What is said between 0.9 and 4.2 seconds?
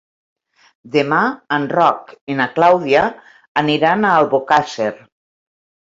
Demà en Roc i na Clàudia aniran a